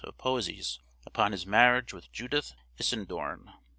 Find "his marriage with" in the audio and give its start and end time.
1.31-2.11